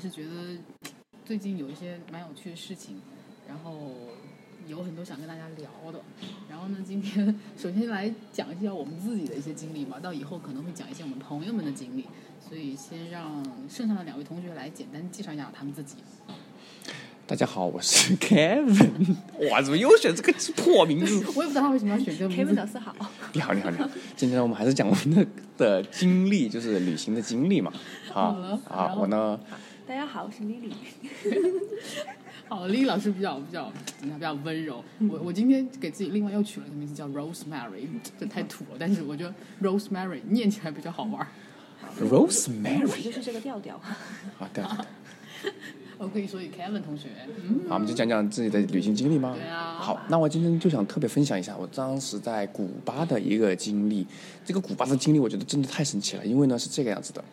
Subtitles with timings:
[0.00, 0.56] 是觉得
[1.26, 2.96] 最近有一些蛮有趣的事情，
[3.46, 3.92] 然后
[4.66, 6.00] 有很多想跟大家聊的。
[6.48, 12.06] 然后呢，今天 首先来讲一下我们自己的一些经历嘛，到以后可能会讲一些我们朋友们的经历。
[12.48, 15.96] 所以先让剩下的两位同学来简单介绍一下他们自己。
[17.26, 19.14] 大家好，我是 Kevin。
[19.50, 21.22] 哇，怎么又选这个破名字？
[21.36, 22.52] 我也不知道他为什么要选这个名字。
[22.52, 22.96] Kevin 老师好，
[23.34, 23.88] 你好，你好，你好。
[24.16, 27.70] 今天呢，我们还是讲我们的的经历，就是旅行的经历嘛。
[28.10, 28.32] 好
[28.64, 29.38] 好我呢，
[29.90, 30.70] 大家好，我是 Lily。
[32.48, 34.20] 好，，Lily 老师比较比较怎么样？
[34.20, 34.84] 比较温柔。
[35.10, 41.26] 我我今天给自己另外又取了一个名字叫 Rosemary，这太土了，但是我觉得 Rosemary 念起来比较好玩。
[42.00, 43.02] Rosemary。
[43.02, 43.80] 就是这个调调。
[44.38, 44.86] 好的，
[45.98, 47.08] 我可以说给 Kevin 同学，
[47.42, 49.34] 嗯，好，我们就讲讲自己的旅行经历吗？
[49.36, 54.06] 对啊好，那我今天就想特别分享一下我当时在古巴的一个经历。
[54.44, 57.24] 这个古巴的经历，我觉得真的太神奇了，因为呢是这个样子的。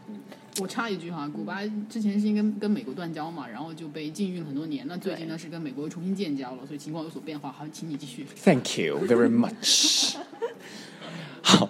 [0.60, 7.52] 我插一句哈，古巴之前是因为跟美国断交嘛，然后就被禁运很多年，那最近呢是跟美国又重新建交了，所以情况有所变化。
[7.52, 8.26] 好，请你继续。
[8.44, 10.16] Thank you very much。
[11.42, 11.70] 好，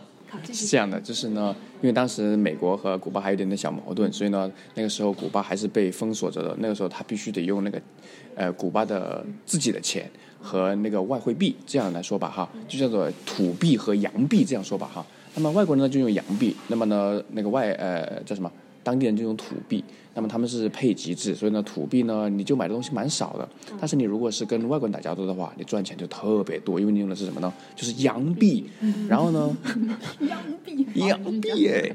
[0.53, 6.55] 是这样的，就是呢，因为当时美国和古巴还有点点小矛盾，所以呢，那个时候古巴还是被封锁着的。
[6.59, 7.81] 那个时候他必须得用那个，
[8.35, 15.05] 呃，古巴的自己的钱和那个外汇币这样来说吧，哈，就叫做土币和洋币这样说吧，哈。
[15.35, 18.49] 那么外国人呢就用洋币，那么呢那个外呃叫什么？
[18.87, 27.53] 当地人就用土币，那么他们是配极制，所以呢土币呢你就买的东西蛮少的，但是你如果是跟外国人打交道的话，你赚钱就特别多，因为你用的是什么呢？
[27.75, 28.69] 就是洋币，
[29.09, 29.57] 然后呢？
[30.21, 31.93] 洋币，洋币哎，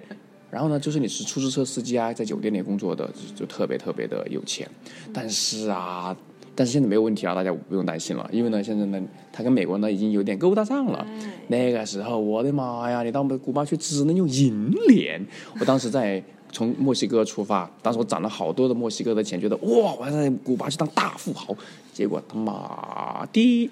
[0.51, 4.69] 然后呢就是你是出租车司机啊，在酒店里工作的就就特别特别的有钱，
[5.15, 6.15] 但是啊。
[6.63, 11.05] 但是现在没有问题了，大家不用担心了，因为呢，现在呢，他跟美国呢已经有点勾搭上了。
[11.49, 15.21] 那个时候，我的妈呀，你到我们古巴去只能用银联。
[15.59, 16.23] 我当时在
[16.53, 21.53] 从墨西哥出发，当时我攒了好多的墨西哥的钱，觉得哇，我要在古巴去当大富豪。
[21.93, 23.69] 结果他妈的，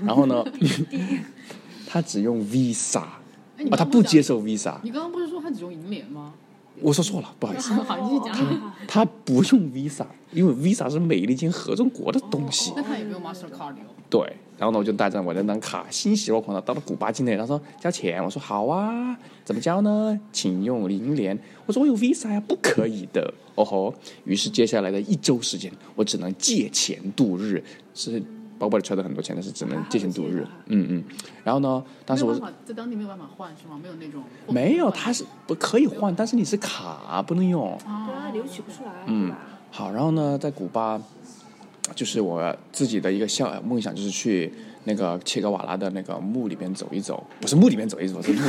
[0.00, 0.42] 然后呢，
[1.86, 3.20] 他只用 Visa，啊，
[3.72, 4.76] 他不接受 Visa。
[4.82, 6.32] 你刚刚不是说他只用银联吗？
[6.80, 8.72] 我说错了，不好意思，好，继续讲。
[8.86, 12.72] 他不用 Visa，因为 Visa 是美利坚合众国的东西。
[12.76, 13.74] 那他也没有 Mastercard。
[14.10, 14.20] 对，
[14.58, 17.36] 然后呢，我就带着我的那张卡，欣喜若狂的到了古巴境内。
[17.36, 20.18] 他说交钱，我说好啊，怎么交呢？
[20.32, 21.38] 请用银联。
[21.66, 23.32] 我说我有 Visa 呀，不可以的。
[23.54, 27.62] 哦吼，于是接下来的一周时间，我只能借钱度日，
[27.94, 28.20] 是
[28.64, 30.46] 包包里揣着很多钱，但是只能借钱度日。
[30.66, 31.04] 嗯嗯。
[31.44, 33.78] 然后呢，当时我是没有办法在当地没有办法换是吗？
[33.82, 37.76] 没有那种没有，他是不可以换，但是你是卡不能用。
[37.84, 39.30] 对啊，你又取不出来，嗯？
[39.70, 40.98] 好，然后呢，在古巴，
[41.94, 44.50] 就是我自己的一个笑梦想，就是去
[44.84, 48.40] 那个切格瓦拉的那个墓里边走一走，不是墓里边走一走， 是墓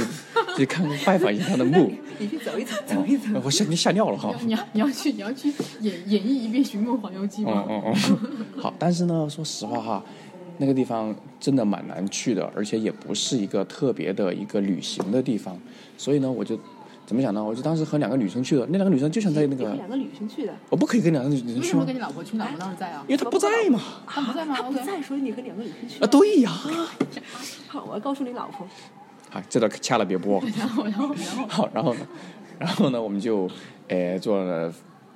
[0.58, 1.92] 去看拜访一下他的墓。
[2.20, 3.28] 你去走一走，走一走。
[3.44, 4.34] 我吓你吓尿了哈。
[4.46, 5.52] 你要你要去你要去
[5.82, 7.66] 演演绎一遍《寻梦环游记》吗？
[7.70, 7.96] 嗯嗯
[8.56, 8.62] 嗯。
[8.62, 10.04] 好，但是呢，说实话哈，
[10.58, 15.60] 那个地方真的蛮难去的，而且也不是一个特别的一个旅行的地方，
[15.98, 16.58] 所以呢，我就
[17.06, 17.44] 怎么讲呢？
[17.44, 21.96] 我就当时和两个女生去的，那两个女生就想在那个，两个女生去的，我不可以跟两个女生去吗为什么跟？
[21.96, 22.32] 你老婆去？
[22.34, 23.16] 你老婆当时在啊因？
[23.16, 23.80] 为她不在嘛。
[24.08, 24.56] 她不在吗。
[24.56, 26.52] 她不在，所以你和两个女生去啊，对呀。
[27.68, 28.68] 好，我要告诉你老婆。
[29.30, 30.42] 好，这段掐了别播。
[30.58, 32.00] 然后然后然后好，然后呢，
[32.58, 33.48] 然后呢，我们就，
[33.88, 34.74] 呃，坐了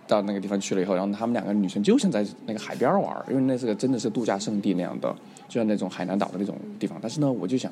[0.07, 5.11] 到那个地方去了以后，然后他们两个女生就想在那个海边玩，因为那是个真的是度假胜地那样的，
[5.47, 6.99] 就像那种海南岛的那种地方。
[7.01, 7.71] 但是呢，我就想，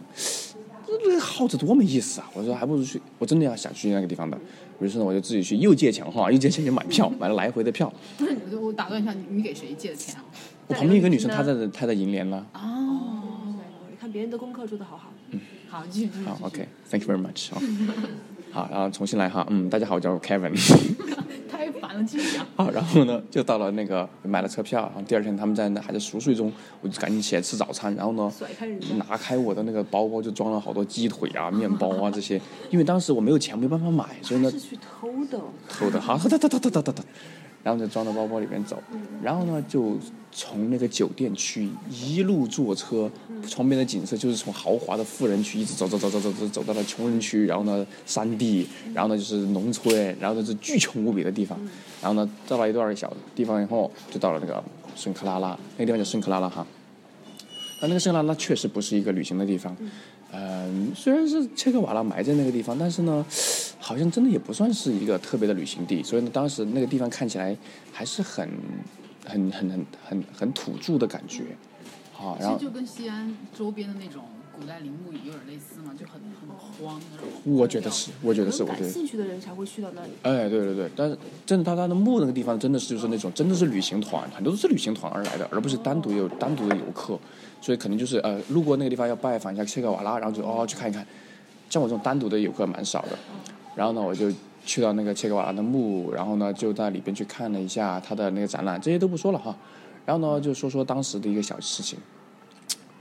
[0.87, 2.29] 这这耗着多没意思啊！
[2.33, 4.37] 我说还不如去，我真的要想去那个地方的。
[4.79, 7.91] 于是呢，我就自己去又借钱哈，又借钱去买票， 买了来回的票。
[8.17, 10.23] 不是，我就我打断一下，你你给谁借的钱啊？
[10.67, 12.45] 我旁边一个女生，她在她在银联呢。
[12.53, 13.55] 哦，哦，
[13.89, 15.11] 你看别人的功课做得好好。
[15.31, 15.39] 嗯
[15.69, 16.25] 好，继续继续。
[16.25, 17.51] 好，OK，Thank、you very much
[18.57, 18.67] 好。
[18.71, 20.51] 然后重新来哈，嗯，大家好，我叫 Kevin。
[21.47, 22.45] 太烦了，继续讲。
[22.55, 28.67] 好，然后呢，就到了那个买了车票，然后第二天他们在那还在熟睡中，我就赶紧起来吃早餐，然后呢开，
[28.97, 32.41] 拿开我的那个包包就装了好多鸡腿啊、面包啊这些，
[32.71, 35.39] 因为当时我没有钱，没办法买，所以呢是去偷的。
[35.69, 37.03] 偷的，好，哒哒哒哒哒哒哒，
[37.67, 38.81] 然后就装到包包里面走，
[39.21, 39.97] 然后呢就
[40.31, 43.11] 从那个酒店区一路坐车，
[43.53, 51.59] 旁边的景色就是从豪华的富人区一直走走走走走走走到了穷人区，然后呢山地，然后呢就是农村，然后呢是巨穷无比的地方，
[52.01, 54.63] 然后呢到了一段小地方以后，就到了那个
[54.95, 56.65] 圣克拉拉，那个地方叫圣克拉拉哈。
[57.81, 59.75] 那那个圣克拉拉确实不是一个旅行的地方，
[60.31, 63.25] 嗯、虽然是切格瓦拉埋在那个地方，但是呢，
[63.79, 67.55] 好像真的也不算是一个特别的旅行地，所以呢，当时那个地方看起来
[67.91, 68.49] 还是很、
[69.25, 71.43] 很、很、很、很、很土著的感觉，
[72.17, 74.23] 啊，然后就跟西安周边的那种
[74.59, 76.99] 古代陵墓有点类似嘛，就很很荒。
[77.43, 78.89] 我觉得是，我觉得是，可能感。
[78.89, 80.09] 兴趣的人才会去到那里。
[80.23, 87.17] 哎，对对对，但是真的他他的墓那个地方真的是就是那种真的是旅行团，很多是旅行团而来的，而不是单独有单独的游客，
[87.61, 91.05] 所以肯定就是呃路过那个地方要拜访一下切格瓦拉，然后就哦去看一看。
[91.69, 93.09] 像我这种单独的游客蛮少的，
[93.75, 94.31] 然后呢我就
[94.65, 99.55] 去到那个切格瓦拉的墓，然后呢就在里边去看了一下他的那个展览，这些都不说了哈，
[100.05, 101.99] 然后呢就说说当时的一个小事情。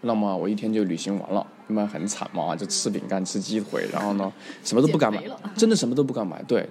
[0.03, 4.33] 那么我一天就旅行完了，那么很惨嘛，就吃饼干、吃鸡腿，然后呢
[4.63, 5.23] 什么都不敢买。
[5.57, 6.43] 真的什么都不敢买。
[6.43, 6.69] 对，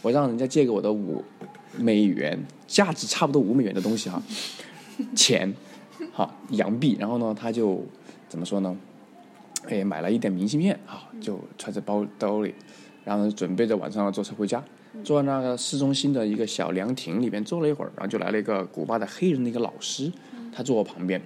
[0.00, 1.22] 我让人家借给我的五
[1.76, 4.22] 美元，价值差不多五美元的东西哈，
[5.16, 5.52] 钱，
[6.12, 7.84] 好洋币，然后呢他就
[8.28, 8.76] 怎么说呢？
[9.68, 12.54] 哎，买了一点明信片啊，就揣在包兜里，
[13.04, 14.62] 然后准备着晚上坐车回家，
[15.04, 20.12] 坐在那个市中心的一个小凉亭里边坐了一会儿，然后就来了一个古巴的黑人的一个老师，
[20.52, 21.22] 他坐我旁边，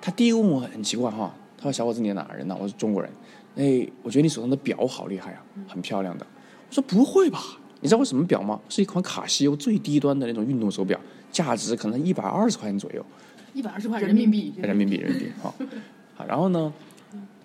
[0.00, 2.56] 他第一个问我很奇怪哈，他说小伙子你哪人呢？
[2.58, 3.10] 我说中国人，
[3.56, 6.24] 哎，我觉得你手上的表好厉害啊，很漂亮的。
[6.68, 7.40] 我说不会吧？
[7.80, 8.60] 你知道我什么表吗？
[8.68, 10.98] 是一款卡西欧最低端的那种运动手表，
[11.32, 13.04] 价值可能一百二十块钱左右。
[13.56, 15.54] 一百二十块人民币，人民币，人民币，好，
[16.14, 16.70] 好，然后呢，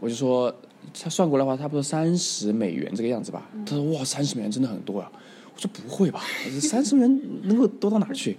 [0.02, 0.54] 我就说，
[0.94, 3.50] 他算过来的话，差不多三十美元这个样子吧。
[3.66, 5.10] 他说，哇，三十美元真的很多啊。
[5.56, 6.22] 我说不会吧，
[6.60, 8.36] 三十美元能够多到哪儿去？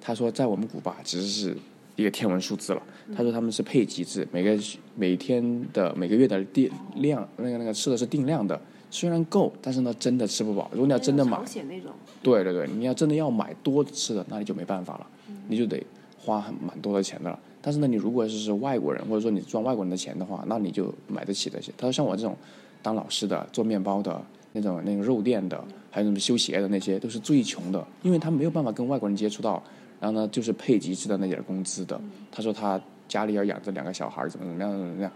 [0.00, 1.56] 他说，在我们古巴其实是
[1.94, 2.82] 一个天文数字了。
[3.14, 4.60] 他说他们是配给制，每个
[4.96, 8.60] 每天的每个月的定量，那个那个吃的是定量的，
[8.90, 10.68] 虽然够，但是呢，真的吃不饱。
[10.72, 11.92] 如果你要真的买那种，
[12.24, 15.06] 对对对，你要真的要买多吃的，那你就没办法了，
[15.46, 15.80] 你就得
[16.28, 17.38] 花很蛮多的钱的了。
[17.62, 21.72] 但是呢，你如果是是外国人，或者说你赚外国人的钱的话，那你就买得起这些。
[21.76, 22.36] 他说像我这种
[22.82, 24.20] 当老师的、做面包的、
[24.52, 29.62] 那种那种肉店的，还有什么修鞋的那些，都是最穷的，因为他没有办法跟外国人接触到，
[29.98, 32.00] 然后呢，就是配极制的那点工资的。
[32.30, 35.10] 他说他家里要养着两个小孩，怎么怎么样怎么样。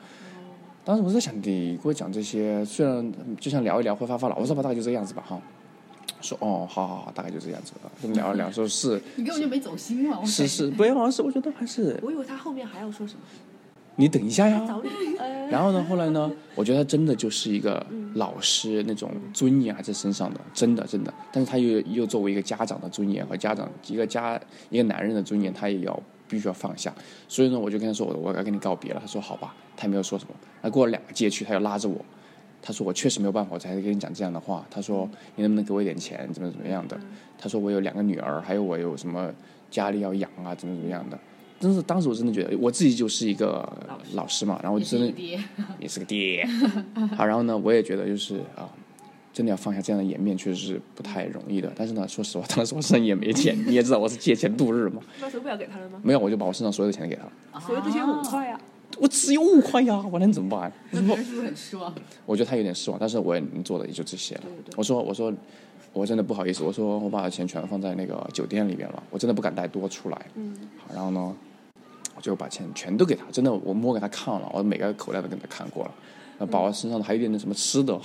[0.84, 5.40] 当时我在想，你给我讲这些，虽然就像聊一聊会发发牢骚吧，大概就这样子吧，哈。
[6.22, 7.90] 说哦，好好好，大概就这样子吧。
[8.00, 10.24] 这么聊了聊，说是 你根本就没走心嘛！
[10.24, 13.20] 是是，不要是，我觉得还是我以为他后面还要说什么，
[13.96, 14.66] 你等一下呀。
[15.50, 17.84] 然后呢，后来呢，我觉得他真的就是一个
[18.14, 21.12] 老师那种尊严还在身上的，真的真的。
[21.30, 24.40] 但是他又又作为一个家长的尊严和家长一个家
[24.70, 26.94] 一个男人的尊严，他也要必须要放下。
[27.28, 29.00] 所以呢，我就跟他说，我我要跟你告别了。
[29.00, 30.34] 他说好吧，他也没有说什么。
[30.62, 32.02] 那过了两个街区，他又拉着我，
[32.62, 34.64] 他说我确实没有办法，我才跟你讲这样的话。
[34.70, 36.98] 他说你能不能给我一点钱，怎么怎么样的？
[37.36, 39.30] 他说我有两个女儿，还有我有什么
[39.68, 41.18] 家里要养啊，怎么怎么样的。
[41.58, 43.68] 真是当时我真的觉得我自己就是一个
[44.14, 45.12] 老师嘛，然后我真的
[45.78, 46.44] 也是个爹。
[47.16, 48.68] 好，然后呢，我也觉得就是啊，
[49.32, 51.72] 真的要放下这样的颜面，确实是不太容易的。
[51.76, 55.00] 但是呢，说实话，当时我身上也没钱，你也知道我是借钱度日嘛。
[55.20, 56.00] 把手表给他了吗？
[56.02, 57.32] 没有，我就把我身上所有的钱给他了。
[57.60, 58.60] 所有的钱五块呀，
[58.98, 60.72] 我只有五块呀，我能怎么办？
[60.90, 61.92] 那别人是不是很失望？
[62.26, 64.42] 我觉得他有点失望，但是我也能做的也就这些了。
[64.42, 65.32] 对对我说我说
[65.92, 70.26] 我真的不好意思，我说我把钱全放在那个酒店里面了，我真的不敢带多出来。
[70.34, 71.34] 嗯，好，然后呢，
[72.14, 75.94] 我就把钱全都给他，真的我摸给他看了，我每个口袋都给他看过了，
[76.38, 77.98] 然后把我身上的还有一点那什么吃的，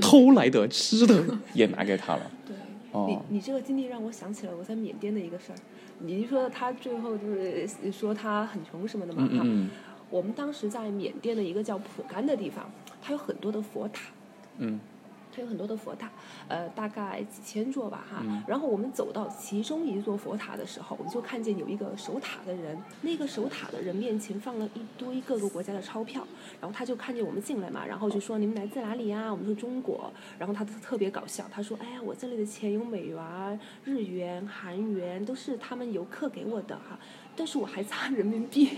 [0.00, 1.24] 偷来的吃的
[1.54, 2.30] 也拿给他了。
[2.46, 2.56] 对。
[2.92, 5.58] 哦你你这个经历让我想起了我在缅甸的一个事儿。
[6.00, 9.28] 你说他最后就是说他很穷什么的嘛哈。
[9.30, 9.70] 嗯嗯
[10.10, 14.10] 我们当时在缅甸的一个叫普甘的地方，它有很多的佛塔，
[14.58, 14.78] 嗯
[15.32, 16.10] 它有很多的佛塔，
[16.48, 18.20] 呃，大概几千座吧哈。
[18.24, 26.26] 嗯然后我们走到其中一座佛塔的时候，我们就看见有一个守塔的人，那个守塔的人面前放了一堆各个国家的钞票，
[26.60, 29.30] 然后他就看见我们进来嘛，然后就说你们来自哪里呀？
[29.30, 36.98] 我们说中国，然后他特别搞笑，他说哎呀，我这里的钱有美元、日元、韩元，都是他们游客给我的哈，
[37.36, 38.70] 但是我还差人民币。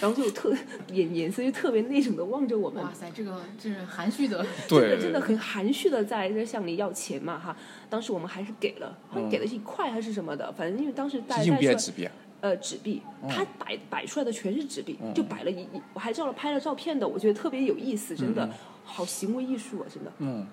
[0.00, 0.52] 然后就特
[0.88, 7.56] 眼眼色就特别那种的望着我们，哇塞，这个这是含蓄的， 真对的真的很含蓄的在在向你要钱嘛哈。
[7.88, 12.12] 当时我我们还是给了，好像给的是一块还是什么的，反正因为当时带硬币还是纸币啊？
[12.40, 18.48] 呃纸币，他摆摆出来的全是纸币，就摆了一一，我还照了拍了照片的，我觉得特别有意思，真的
[18.84, 20.12] 好行为艺术啊，真的。
[20.20, 20.46] 嗯，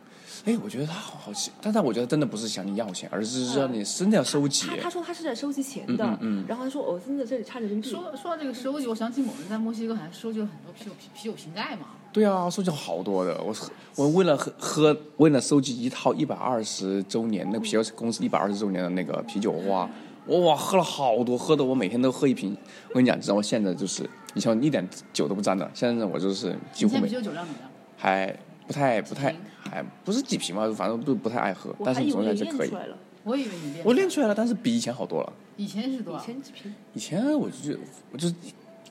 [0.46, 4.68] 哎，我觉得他好好奇，但是我觉得真的不是向你要钱，而是让你真的要收集。
[4.68, 11.88] 他他说他是在收集钱的，嗯嗯嗯然后他说我、哦、真的这里差人民币，说说到这个收集，我想起我们在墨西哥好像收集了很多啤酒啤啤酒瓶盖嘛。
[12.14, 13.42] 对啊，收集了好多的。
[13.42, 13.56] 我
[13.96, 19.90] 我为了喝喝，为了收集一套一百二十周年那个啤酒公司一百二十周年的那个啤酒花，
[20.26, 22.56] 我哇喝了好多，喝的我每天都喝一瓶。
[22.90, 27.70] 我跟你讲，你知道我现在就是以前一点酒都不沾的，现在呢我就是几乎啤酒酒量怎么样？
[27.96, 29.34] 还不太不太
[29.72, 32.72] 还不是几瓶嘛，反正不不太爱喝，但是总还以为你体还是可以
[33.24, 35.34] 我以为你练，我练出来了，但是比以前好多了。
[35.56, 36.26] 以前是多以少？
[36.26, 37.78] 前几瓶，以前我就
[38.12, 38.28] 我就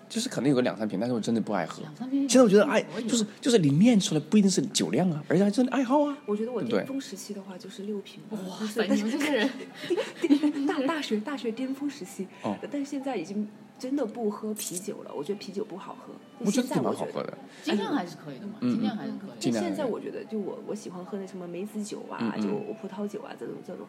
[0.09, 1.83] 就是可能有个两三瓶，但是我真的不爱喝。
[1.83, 6.17] 两三瓶现在我觉得爱就是就是你练出来不一定是酒量啊，而且还真的爱好啊。
[6.27, 13.49] 我觉得我巅峰时期的话就是六瓶，哇就是塞，你们这些人，大大学大学巅峰时期，哦但是现在已经
[13.81, 15.11] 真的不喝啤酒了。
[15.13, 16.13] 我觉得啤酒不好喝。
[16.39, 17.39] 我觉得挺现在我觉得，蛮好喝的。
[17.65, 22.49] 尽量还是可以的嘛，嗯尽量还是可以现在我觉得，就我我喜欢喝那什么梅子酒啊，就
[22.81, 23.87] 葡萄酒啊这种这种，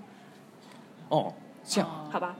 [1.10, 1.34] 哦，
[1.64, 2.36] 这样啊好吧？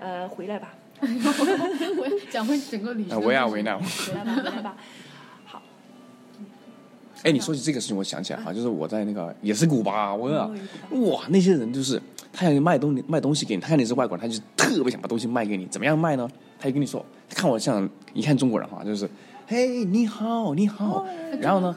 [0.00, 3.78] 呃，回来吧，我 讲回整个旅啊，行，维亚维纳。
[3.78, 4.76] 回来吧，回来吧。
[5.44, 5.62] 好，
[7.22, 10.28] 哎，你说起这个事情，我想起来哈，就是我在那个也是古巴，我
[11.10, 12.00] 哇，那些人就是
[12.32, 16.28] 他想卖东西卖东西给你，他看你是外国人，他就特别想把东西卖给你，怎么样卖呢？
[16.58, 19.08] 他就跟你说看我像一看中国人哈就是
[19.46, 21.06] 嘿你好你好。
[21.40, 21.76] 然后呢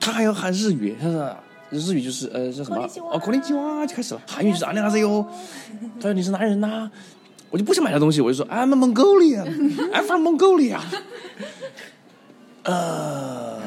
[0.00, 1.34] 他还要喊日语他说
[1.70, 2.86] 日语就是呃叫什么？
[3.12, 5.24] 哦国灵精哇就开始了韩语就是阿里阿塞哟？
[5.96, 6.90] 他说你是哪里人呐？
[7.50, 9.44] 我就不想买他东西我就说 i'm mongolia
[9.92, 10.78] i'm from mongolia.
[12.64, 13.58] 呃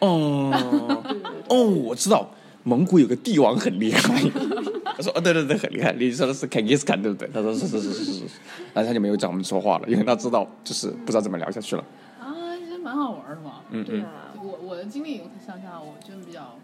[0.00, 1.02] 哦
[1.48, 2.28] 哦我知道。
[2.64, 4.20] 蒙古有个帝王很厉害。
[4.96, 5.92] 他说：“哦，对对对，很厉害。
[5.92, 8.24] 你说的是 Genghis Khan 对不对？”他说：“是是是是是。”
[8.72, 11.84] 然后他就没有找我们说话了，因为他知道就是不知道怎么聊下去了。
[12.20, 13.60] 啊，其实蛮好玩的嘛。
[13.70, 16.56] 嗯嗯，对啊，我我的经历，我想想，我觉得比较，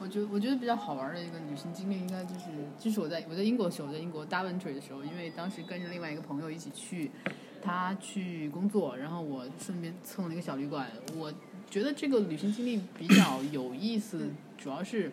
[0.00, 2.46] 我觉得我觉得比较好玩的一个旅行经历，应该就是
[2.78, 7.12] 就是我在我在英国的时候，我在英国 Daventry 的时候，因为当时跟着另外一个朋友一起去，
[7.62, 10.88] 他去工作，然后我顺便蹭了一个小旅馆。
[11.16, 11.32] 我
[11.70, 15.10] 觉得这个旅行经历比较有意思，主要是。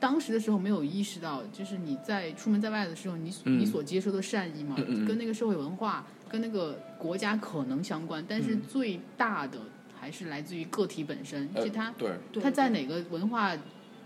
[0.00, 4.76] 当时的时候没有意识到，就是你在出门在外的时候，你嗯你所接收的善意嘛，
[5.08, 9.58] 跟那个社会文化、跟那个国家可能相关，但是嗯最大的
[9.98, 13.56] 还是来自于个体本身，呃就他对，对他在哪个文化，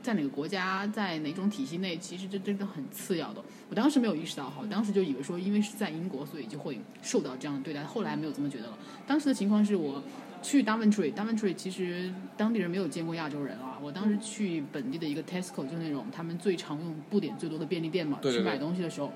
[0.02, 3.44] 在哪个国家，在哪种体系内，其实这真的很次要的。
[3.68, 7.84] 我当时没有意识到，哈，当时就以为说，因为是在英国，所以就会受到这样的对待。
[7.84, 8.78] 后来没有这么觉得了。
[9.06, 10.02] 当时的情况是我
[10.42, 13.78] 去 Daventry，Daventry 其实当地人没有见过亚洲人啊。
[13.80, 19.12] 我当时去本地的一个 Tesco，就那种他们最常用布点最多的便利店嘛，对对对去买东西的时候，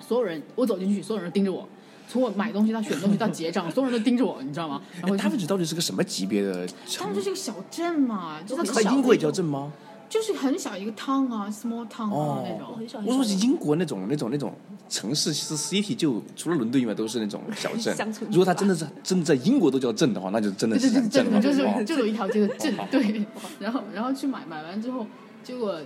[0.00, 1.68] 所有人我走进去，所有人都盯着我。
[2.06, 4.82] 从我买东西到选东西到结账，所有人都盯着我，你知道吗？
[5.00, 7.16] 然后 Daventry 到底是个什么级别的他城们？
[7.16, 9.72] 就是个小镇嘛，就是英国也叫镇吗？
[10.14, 12.76] 就是很小一个 town 啊，small town 啊、哦那种。
[12.76, 14.54] 很小很我说是英国那种那种那种
[14.88, 18.12] 城市是 city，就除了伦敦以外都是那种小镇乡。
[18.12, 21.42] 村如果他真的是真的在英国都叫镇的话，那就真的是镇了。
[21.42, 23.26] 就是哦就有一条街的镇，对。
[23.58, 25.04] 然后然后去买买完之后，
[25.42, 25.80] 结果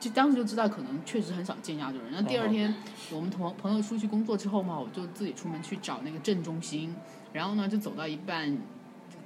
[0.00, 2.06] 就当时就知道可能确实很少见亚洲人。
[2.10, 2.74] 那第二天
[3.12, 6.92] 我们同朋友出去工作之后嘛，我就自己出门去找那个镇中心，
[7.32, 8.58] 然后呢就走到一半。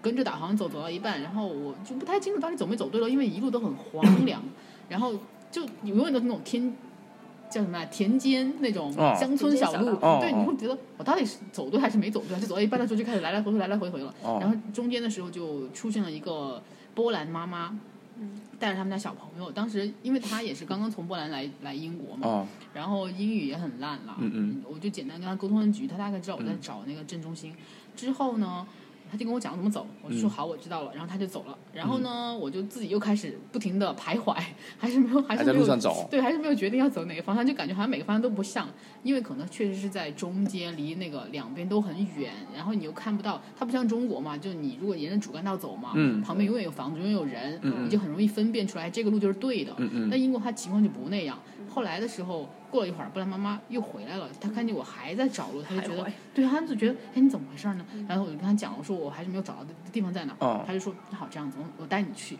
[0.04, 4.42] 跟着导航走，走到一半，然后我就不太清楚到底走没走对了，因为一路都很荒 凉，
[4.90, 5.14] 然后
[5.50, 6.70] 就永远都是那种天
[7.48, 14.36] 叫什么啊田间那种哦乡村小路，对，你会觉得我到底是走对还是没走对，就走到一半的时候就开始来来回回来来回回了，哦。
[14.38, 16.62] 然后中间的时候就出现了一个
[16.94, 17.78] 波兰妈妈，
[18.58, 24.62] 带着他们家小朋友，当时因为他也是刚刚从波兰来来英国嘛，哦，然后英语也很烂了，嗯嗯。
[24.70, 27.54] 我就简单跟他沟通了几句，他大概知道我在找那个镇中心。
[27.96, 28.66] 之后呢，
[29.10, 30.90] 他就跟我讲怎么走，我就说嗯好，我知道了。
[30.92, 31.56] 然后他就走了。
[31.72, 34.36] 然后呢，我就自己又开始不停的徘徊，
[34.78, 38.68] 还是没有，还是还在没有路上走对，还是没有决定要走哪个方向，就感觉好像每个方向都不像，
[39.02, 49.72] 因为可能确实是在中间，离那个两边都很远，然后你又看不到，它不像中国嘛，就你如果沿着主干道走嘛，嗯旁边永远有房子，永远有人，你就很容易分辨出来这个路就是对的。
[49.78, 51.38] 嗯嗯但英国它情况就不那样。
[51.74, 57.84] 后来的时候，过了一会儿，布兰妈妈又回来了，她看见我还在找路，她就觉得，对，她就觉得，哎，你怎么回事呢？
[58.08, 60.36] 然后我就跟她讲，我说我还是没有找到的地方在哪。
[60.38, 62.38] 哦她就说，那好，这样子，我我带你去。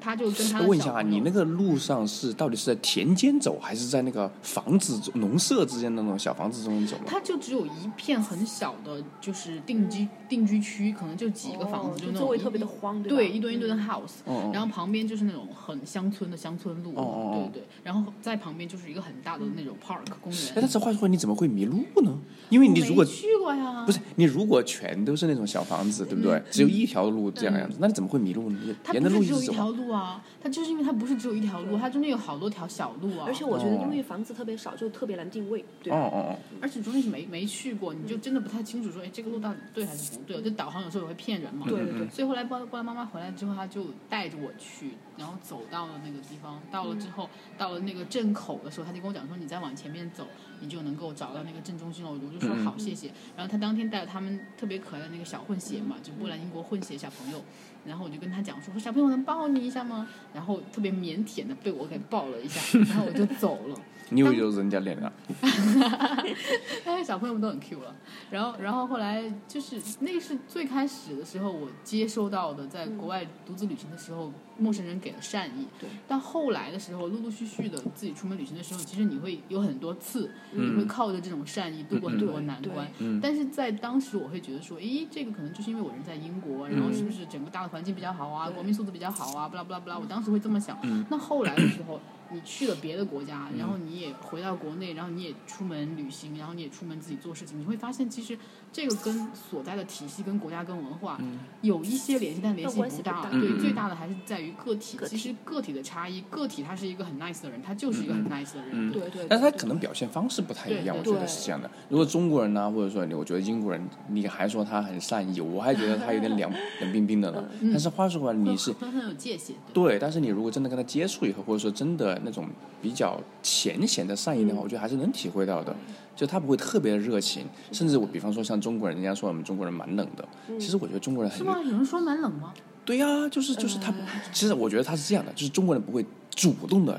[0.00, 7.04] 她就跟她的问一下啊，你那个路上是到底是在田间走，还是在那个房子农舍之间的那种小房子中走吗？
[7.06, 13.16] 它就只有一片很小的，就是定居定居区，可能就几个房子，就周围特别的荒，对吧？
[13.16, 20.40] 对，一堆一堆的 house，、然后旁边就是那种很乡村的乡村路，对对，然后在旁边就是一个很大的那种 park 公园。
[20.50, 22.18] 哎，但是话说回来，你怎么会迷路呢？
[22.48, 26.42] 因为你如果去过呀，不是你如果全都是那种小房子，对不对？
[26.50, 28.58] 只有一条路这样样子，那你怎么会迷路呢？
[28.92, 29.65] 沿着路一直走啊。
[29.66, 33.24] 条路啊，它就是因为它不是只有一条路，它中间有好多条小路啊。
[33.26, 35.98] 而且我觉得，哦因为房子特别少，就特别难定位，对吧？
[35.98, 40.40] 哦哦哦，而且中间是没没去过，你就真的不太清楚说，哎，这个路到底对还是不对？
[40.40, 41.66] 这导航有时候也会骗人嘛。
[41.68, 42.08] 对对对。
[42.10, 46.62] 所以后来波波兰妈妈回来之后，她就带着我去，然后走到了那个地方。
[46.70, 50.28] 到了之后，到了那个镇口的时候，她就跟我讲说，你再往前面走，
[50.60, 52.10] 你就能够找到那个镇中心了。
[52.12, 53.10] 我就说好，谢谢。
[53.36, 57.42] 然后她当天带了他们特别可爱的那个小混血嘛，就波兰英国混血小朋友。
[57.84, 60.08] 然后我就跟他讲说，说小朋友能抱你一下吗？
[60.36, 63.80] 然后特别腼腆的被我给抱了一下， 然后我就走了。
[64.10, 65.12] 你以为就是人家脸啊？
[66.84, 67.94] 但是小朋友们都很 Q 了。
[68.30, 75.66] 然后，然后后来就是那个是最开始的时候我接收到的，在国外独自旅行的时候，陌生人给的善意。
[75.80, 75.88] 对。
[76.06, 82.86] 但后来的时候，陆陆续续的自己出门旅行的时候，其实你会有很多次，嗯你会靠着这种善意度过很多难关。
[82.98, 90.78] 嗯但是在当时，我会觉得说，诶，这个可能就是因为我人在英国，然后是不是整个大的环境比较好啊，对国民素质比较好啊，不啦不啦不啦，我当时会这么想。
[90.82, 92.00] 嗯那后来的时候，
[92.32, 98.36] 你去了别的国家，然后你也回到国内，然后你也出门旅行，然后你也出门自己做事情，你会发现其实
[98.76, 101.18] 这个跟所在的体系、跟国家、跟文化
[101.62, 103.24] 有一些联系，但联系不大。
[103.30, 104.98] 对，嗯最大的还是在于个体。
[105.06, 108.68] 其实个体的差异，个体他是一个很 nice 的人，他就是一个很 nice 的人。
[108.72, 109.24] 嗯对对。
[109.30, 111.70] 但是他可能表现方式不太一样，我觉得是这样的。
[111.88, 116.52] 如果中国人呢，或者说你，我觉得英国人，你还说他很善意，我还觉得他有点凉
[116.82, 117.42] 冷冰冰的呢。
[117.62, 119.56] 但是话说回来，你是会很有界限。
[119.72, 122.46] 对，但是你如果真的跟他接触以后，或者说真的那种
[122.82, 125.74] 比较浅显的善意的话，我觉得还是能体会到的。
[126.16, 130.26] 就他不会特别的热情，甚至我比方说像中国人，人家说我们中国人蛮冷的，
[130.58, 131.58] 其实我觉得中国人很是吗？
[131.62, 132.52] 有人说蛮冷吗？
[132.84, 133.98] 对呀、就是就是他不，
[134.32, 136.98] 其实我觉得他是这样的，就是中国人不会主动的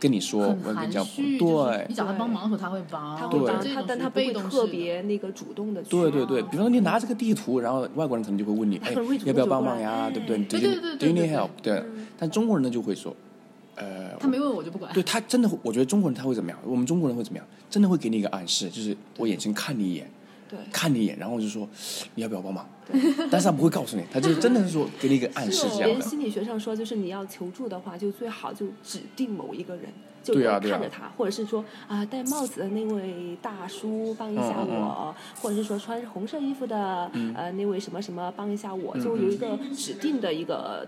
[0.00, 5.90] 跟你说，很我跟你讲，对你找他帮忙的时候他会帮，他对会帮他，但他不会特别那个主动的去。
[5.90, 8.80] 对对对，比方说你拿这个地图，然后外国人可能就会问你，
[9.24, 10.06] 要不要帮忙呀？
[10.06, 10.38] 哎对不对？
[10.38, 11.50] 对 Do you- 对对 Do you need help？
[11.62, 11.82] 对，
[12.18, 13.14] 但中国人呢就会说，
[13.76, 14.92] 呃，他没问我就不管。
[14.92, 16.58] 对他真的，我觉得中国人他会怎么样？
[16.64, 17.46] 我们中国人会怎么样？
[17.70, 20.10] 真的会给你一个暗示，就是我眼睛看你一眼，
[20.48, 21.68] 对看你一眼，然后我就说
[22.14, 22.68] 你要不要帮忙？
[23.30, 25.86] 但是他不会告诉你，他就是真的是说给你一个暗示 这样的。
[25.88, 29.86] 连心理学上说，就是你要求助的话，就最好就指定某一个人，
[30.22, 40.86] 就看着他，或者是说啊戴帽子的那位大叔帮一下嗯嗯我，或者是说穿红色衣服的、呃那位什么什么帮一下我，嗯就有一个指定的一个。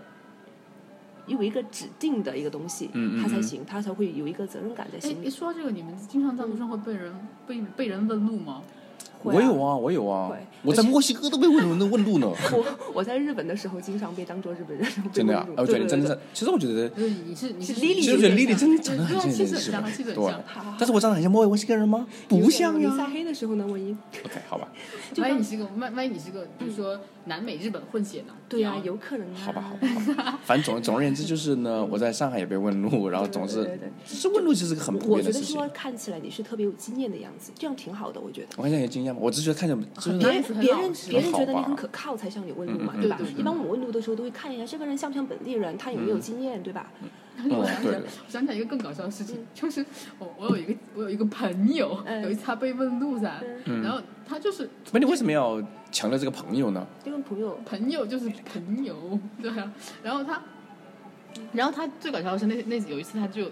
[1.29, 5.29] 有一个指定的一个东西，嗯嗯嗯他才行，他才会有一个责任感在哎心，里。
[5.29, 7.13] 说这个，你们经常在路上会被人
[7.47, 8.61] 被被人问路吗？
[9.21, 10.31] 会啊我有啊，我有啊，
[10.63, 12.27] 我在墨西哥都被问问 问路呢。
[12.51, 20.33] 我我在日本的时候，经常被当做日本人，真的呀问，路我觉得真的是，其实我觉得，就是你是你是是 Lily 其实我觉得 Lily 真的长得很像日本对
[20.77, 22.07] 但是我长得很像墨西哥人吗？
[22.27, 23.05] 不像你晒。
[23.09, 23.91] 黑的时候呢，万一
[24.23, 24.67] OK，好吧，
[25.13, 28.33] 就万一你是个万万一你是个，比如说南美日本混血呢？
[28.47, 29.35] 对呀、有可能啊。
[29.45, 30.39] 好吧，好吧，好吧。
[30.45, 35.73] 反正总总而言之就是呢，我在上海也被问路，然后总是对对对，其实问路其实是个很普我遍的事情觉得说。
[35.73, 38.47] 看起来你是特别有经验的样子，这样挺好的，我觉得。
[38.57, 39.19] 我看见有经验吗？
[39.21, 46.91] 我只是觉得看着就是别人别人别人觉得你很可靠才向你问路嘛，对吧一般我们问路的时候都会看一下这个人像不像本地人，他有没有嗯经验，对吧？
[47.49, 49.85] 我想起来，想起来一个更搞笑的事情，就是
[50.17, 56.85] 我我有一个我有一个朋友，嗯有一次他被问路噻，嗯然后他就是那你为什么要强调这个朋友呢？
[57.05, 59.71] 因为朋友朋友就是朋友，对啊，
[60.03, 60.41] 然后他，
[61.53, 63.49] 然后他最搞笑的是那那有一次他就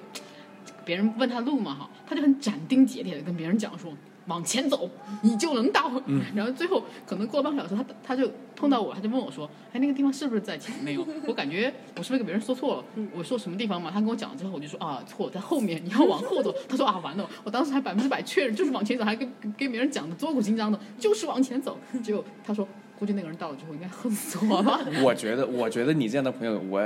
[0.84, 3.94] 别人问他路嘛哈，他就很斩钉截铁的跟别人讲说。
[4.28, 4.90] 往前走，
[5.22, 5.92] 你就能到。
[6.36, 10.94] 然后最后可能过了半个小时，他他就碰到我，他就问我说：“哎，那个地方是不是在前面？
[10.94, 11.06] 有？
[11.26, 12.84] 我感觉我是不是给别人说错了？
[13.14, 13.90] 我说什么地方嘛？
[13.92, 16.54] 他跟我讲了之后，我就说啊，错，在后面，你要往后走。
[16.68, 21.78] 他说啊，完了，我当时还百分之百确认就是往前走，还跟跟别人讲的坐骨紧张的，就是往前走。
[22.04, 22.68] 结果他说，
[23.00, 24.80] 估计那个人到了之后应该恨死我了。
[25.04, 26.82] 我觉得，我觉得你这样的朋友，我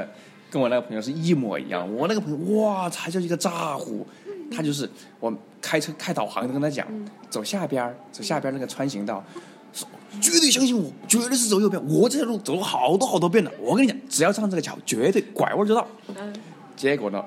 [0.50, 1.92] 跟我那个朋友是一模一样。
[1.96, 4.06] 我那个朋友，哇，才叫一个咋呼，
[4.52, 6.88] 他就是我开车开导航的跟他讲，
[7.30, 9.24] 走下边儿，走下边那个穿行道，
[10.20, 11.82] 绝对相信我，绝对是走右边。
[11.88, 15.88] 我这条路走了好多好多遍了，我跟你讲，只要上这个桥，绝对拐弯就到。
[16.18, 16.34] 嗯
[16.76, 17.24] 结果呢，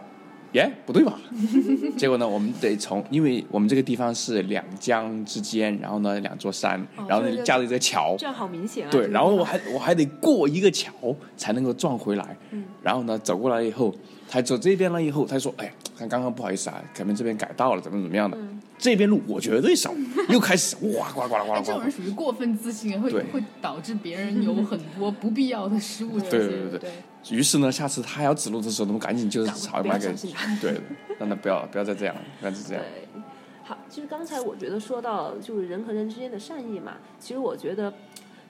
[0.53, 1.17] 耶，不对吧？
[1.97, 8.91] 结果呢，我们得从，因为我们这个地方是两江之间，然后呢两座山，然后呢架了一个桥，这样好明显啊。
[8.91, 10.93] 对，然后我还我还得过一个桥
[11.37, 12.37] 才能够撞回来。
[12.51, 13.95] 嗯然后呢，走过来以后，
[14.35, 19.95] 他走这边了以后，他说：“哎，看刚刚不好意思啊，可能这边改道了，怎么怎么样的，嗯这边路我绝对少。
[20.29, 21.91] ”又开始哇呱啦呱啦呱啦呱啦哎这种人。
[21.93, 26.19] 属于过分自信，会会导致别人有很多不必要的失误。
[26.19, 26.91] 对对对对
[27.31, 30.81] 于是呢，下次他要指路的时候，我们赶紧就是赶不要朝买给他，对，
[31.21, 32.83] 让他不要不要再这样了，不要再这样。
[32.83, 33.23] 对，
[33.63, 37.95] 好，其实刚才我觉得说到就是人和人之间的善意嘛，其实我觉得。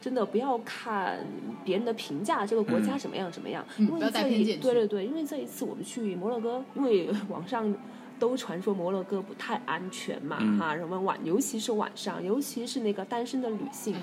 [0.05, 1.19] 真的不要看
[1.65, 7.75] 别人的评价，这个国家怎么样怎么样，因为嗯不要带这一偏见对对对，因为这一次我们去摩洛哥，因为网上
[8.19, 10.59] 都传说摩洛哥不太安全嘛，嗯。
[10.59, 13.97] 哈，人们晚，尤其是晚上，尤其是那个单身的女性，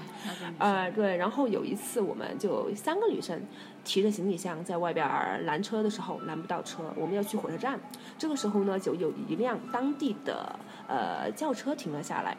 [0.58, 3.40] 呃，对，然后有一次我们就三个女生
[3.84, 7.80] 提着行李箱在外边儿拦车的时候拦不到车，我们要去火车站，
[8.18, 10.56] 这个时候呢就有一辆当地的
[10.88, 12.36] 呃轿车停了下来。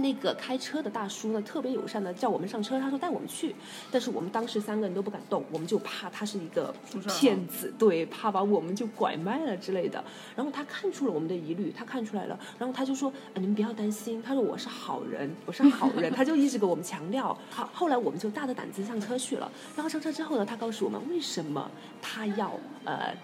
[0.00, 3.54] 那个开车的大叔呢，特别友善的叫我们上车，他说带我们去，
[3.90, 6.74] 但是我们当时三个人都不敢动，我们就怕他是一个
[7.08, 10.02] 骗子，对，怕把我们就拐卖了之类的。
[10.34, 17.36] 然后他看出了我们的疑虑，他看出来了，然后他就说、呃你们不要担心，他说我是好人，我是好人，他就一直给我们强调。
[17.50, 21.70] 好，后来我们就大着胆子上车去了，然后上车之后呢，他告诉我们为什么
[22.02, 22.52] 他要
[22.84, 23.14] 呃。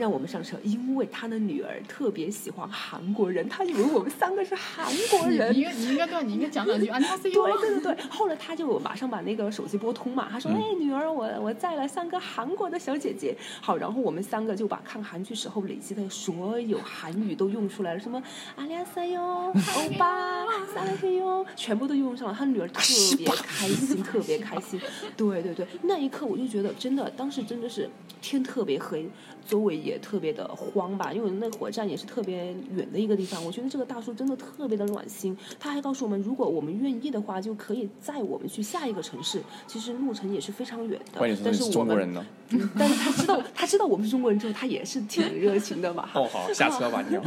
[0.00, 5.60] 让我们上车，因为他的女儿特别喜欢韩国人，他以为我们三个是韩国人你你。
[5.60, 18.22] 应该你应该对啊，你应该讲两句 安对对对对，后来他就马上把那个手机拨通嘛，他嗯说：“哎，女儿，我我载了三个韩国的小姐姐。”好，然后我们三个就把看韩剧时候累积的所有韩语都用出来了，什么
[18.56, 22.34] 阿里阿塞哟、欧巴、 萨拉嘿哟，全部都用上了。
[22.36, 22.82] 他女儿特
[23.18, 24.80] 别开心，特别开心。
[25.16, 27.90] 对对对，那一刻我就觉得真的，当时真的是
[28.22, 29.08] 天特别黑，
[29.46, 33.44] 周围也特别的慌吧，因为那火车站也是特别远的一个地方。
[33.44, 39.40] 我觉得这个大叔真的特别的暖心，他还告诉我们，如果我们愿意的话，就可以载我们去下一个城市。
[39.66, 42.26] 其实路程也是非常远的，但是我是中国人们，呢。
[42.50, 46.08] 嗯 但是他知道他知道我们是中国人之后，他也是挺热情的嘛。
[46.14, 47.22] 哦，好，下车吧，你 要。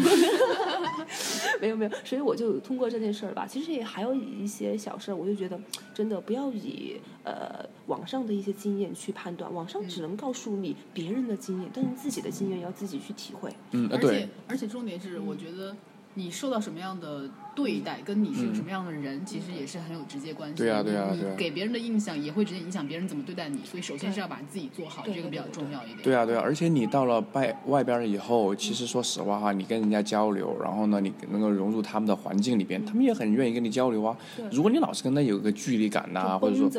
[1.61, 5.59] 没有没有，所以我就通过这件事儿吧，其实也还有一些小事儿，我就觉得
[5.93, 13.49] 真的不要以呃网上的一些经验去判断，网上只能告诉你别人的经验，但是自己的经验要自己去体会。
[13.71, 15.75] 嗯，呃，而且对，而且重点是，我觉得
[16.15, 20.65] 你受到什么样的对待，跟你是个什么样的人，其实也是很有直接关系的。
[20.65, 25.99] 对啊对啊你对啊给别人的印象也会直接影响别人怎么对待你，所以首先是要把自己做好，这个比较重要一点。
[26.03, 34.15] 对啊，对啊，而且你到了外外边儿以后，其实说实话哈，你跟人家交流，然后呢，你能够融入他们的环境里边，他们也很愿意跟你交流啊。
[34.51, 36.69] 如果你老是跟他有个距离感呐、就或者说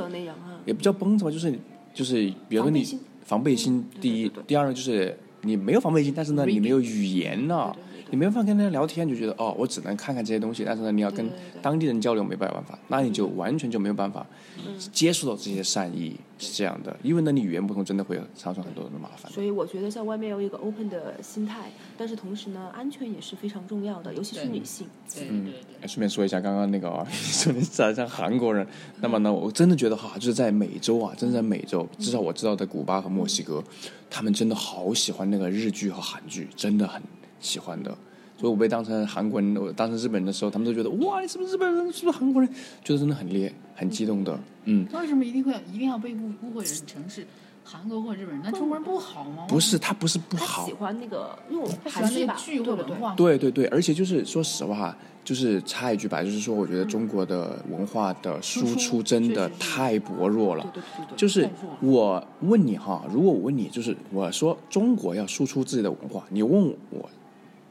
[0.64, 1.52] 也不叫绷着吧，就是
[1.92, 2.84] 就是，比如说你
[3.22, 11.29] 防备心第一对对对，第二呢就是你没有防备心，但是呢，你没有语言呐、对对对对你没办法跟人家聊天，就觉得哦，我只能看看这些东西，但是呢，你要跟
[11.61, 14.24] 当地人交流没办法，那你就完全就没有办法
[14.64, 19.33] 嗯接触到这些善意，是这样的，因为呢，你语言不通，真的会产生很多的麻烦。
[19.33, 24.87] 所以我觉得在外面有一个 open 的心态，但是同时呢，安全也是非常重要的，尤其是女性。
[25.12, 25.61] 对嗯对对。
[25.83, 28.64] 哎顺便说一下，刚刚那个啊，说你长得像韩国人，
[29.00, 33.61] 那么呢，我真的觉得哈，就是在美洲啊，真的在美洲，至少我知道在古巴和墨西哥，
[34.09, 37.03] 他们真的好喜欢那个日剧和韩剧，真的很
[37.44, 37.96] 喜欢的。
[38.37, 41.92] 所以我被当成韩国人，我当成日本人的时候，他们都觉得哇，你是不是日本人？
[41.92, 42.50] 是不是韩国人？
[42.83, 44.37] 觉得真的很烈，很激动的。
[44.64, 47.24] 嗯，那为什么一定会一定要被误误会成是
[47.62, 48.42] 韩国或者日本人？
[48.44, 49.46] 那中国人不好吗？
[49.48, 53.14] 不是，他不是不好喜，欢那个因为我喜韩剧吧，欢那个剧对对对或文化。
[53.14, 60.64] 对对对，而且就是说实话，就是插一句吧，就是说，我觉得中国的文化的输输出出真的太薄弱了。
[60.74, 61.48] 对对对对，就是
[61.80, 67.09] 我问你哈，如果我问你，就是我说中国要输出自己的文化，你问我，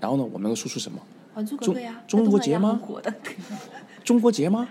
[0.03, 0.99] 然后呢，我们能够输出什么？
[1.33, 1.65] 《还珠格
[2.05, 2.77] 中国节吗
[4.03, 4.67] 中国节吗？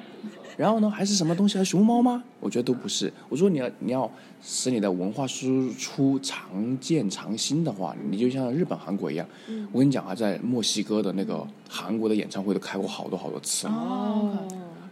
[0.58, 1.56] 然后呢，还是什么东西？
[1.56, 2.22] 还熊猫吗？
[2.38, 3.10] 我觉得都不是。
[3.30, 4.10] 我说你要你要
[4.42, 9.26] 使你的文化输出常见常新的话，你就像日本、韩国一样。
[9.48, 14.36] 嗯我跟你讲啊，在墨西哥的那个韩国的演唱会都开过好多好多次，哦，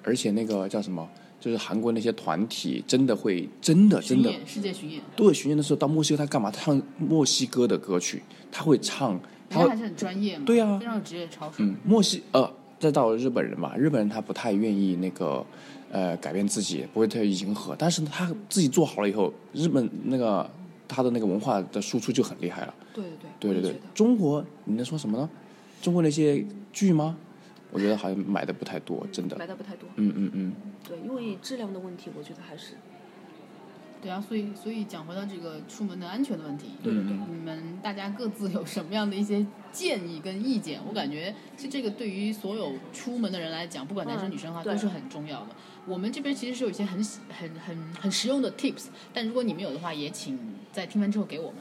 [0.02, 1.06] 而且那个叫什么，
[1.38, 6.50] 就是韩国那些团体真的会真的真的巡演世界巡演，对，巡演的时候到墨西哥，他干嘛？
[6.50, 11.56] 他唱墨西哥的歌曲，他会唱，他还是很专业嘛，对啊非常有职业操守。
[11.58, 15.44] 嗯，墨西呃，再到日本人嘛，日本人他不太愿意那个
[15.90, 20.48] 呃改变自己，不会太迎合，但是他自己做好了以后，日本那个
[20.88, 22.74] 他的那个文化的输出就很厉害了。
[22.94, 25.28] 对对对对对我也觉得，中国你能说什么呢？
[25.82, 27.16] 中国那些剧吗？
[27.72, 29.36] 我觉得好像买的不太多，真的。
[29.36, 29.88] 买的不太多。
[29.96, 30.52] 嗯嗯嗯，
[30.86, 32.74] 对，因为质量的问题，我觉得还是
[34.02, 40.80] 对啊，所以所以讲回到这个出门的安全的问题，对对对嗯你们大家各自有什么样的一些建议跟意见？
[40.88, 45.48] 我感觉其实这个对于所有出门的人来讲，不管男生嗯女生哈，对都是很重要的。
[45.86, 50.38] 我们这边其实是有一些很很很很实用的 tips，但如果你们有的话，也请
[50.72, 51.56] 在听完之后给我们。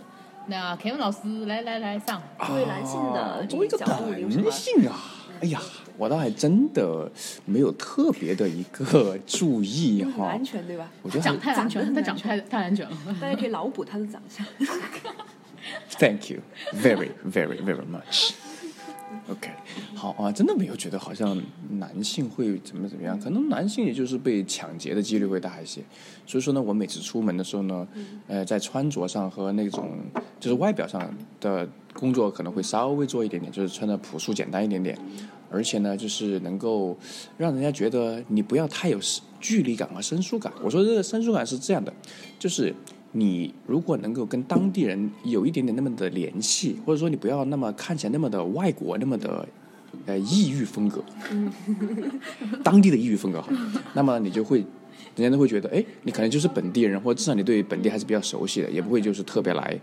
[0.47, 4.97] 那 Kevin 老师来来来上，作为男性的啊作为一个角度有什么男性啊，
[5.41, 5.62] 哎呀，
[5.97, 7.10] 我倒还真的
[7.45, 10.43] 没有特别的一个注意哈安。
[10.43, 10.89] 全，对吧？
[11.02, 12.97] 我觉得长还太安全，他长得很长太太安全了。
[13.21, 14.45] 大家可以脑补他的长相。
[15.99, 16.39] Thank you
[16.73, 18.32] very very very much。
[19.30, 19.50] OK，
[19.93, 25.82] 好啊，真的没有觉得好像男性会怎么怎么样，可能男性也就是被抢劫的几率会大一些。
[26.26, 27.88] 所以说呢，我每次出门的时候呢，
[28.28, 30.00] 呃，在穿着上和那种
[30.39, 34.98] 就是外表上的工作可能会稍微做一点点，就是穿的朴素简单一点点，
[35.52, 36.98] 而且呢，就是能够
[37.38, 39.00] 让人家觉得你不要太有
[39.39, 40.52] 距离感和生疏感。
[40.63, 41.93] 我说这个生疏感是这样的，
[42.39, 42.74] 就是
[43.12, 49.48] 你如果能够跟当地人有一点点那么的联系，或者说你不要那么看起来那么的外国，那么的
[50.06, 51.04] 呃异域风格，
[52.63, 53.52] 当地的异域风格哈，
[53.93, 54.60] 那么你就会，
[55.15, 59.80] 人家都会觉得，哎，你可能就是本地人，或者至少你对本地还是比较熟悉的，也不会就是特别来，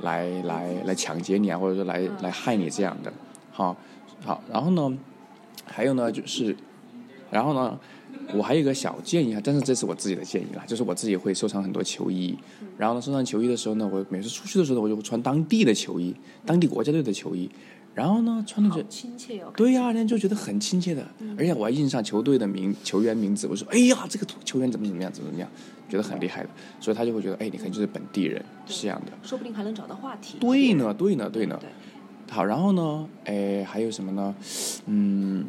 [0.00, 3.12] 来来来抢劫你啊，或者说来来害你这样的，
[3.52, 3.76] 好，
[4.24, 4.98] 好，然后呢，
[5.64, 6.56] 还有呢就是，
[7.30, 7.78] 然后呢，
[8.34, 12.36] 我还有一个小建议啊，但是这是我自己的建议啦，就是我自己会收藏很多球衣，
[12.76, 17.50] 然后呢，收藏球衣的时候呢，我每次出去的时候呢，我就会穿当地的球衣，当地国家队的球衣，
[17.94, 19.52] 然后呢，穿的好就亲切哦。
[19.56, 21.06] 对呀、人家就觉得很亲切的，
[21.38, 25.48] 而且我还印上球队的名、球员名字，我说，哎呀，这个球员怎么怎么样，怎么怎么样，
[25.88, 26.48] 觉得很厉害的，
[26.80, 29.12] 所以他就会觉得，哎，你肯定就是本地人，是这样的。
[29.22, 30.38] 说不定还能找到话题。
[30.40, 31.56] 对呢，对呢，对呢。
[31.60, 31.68] 对，
[32.34, 34.34] 好，然后呢，哎，还有什么呢？
[34.86, 35.44] 嗯，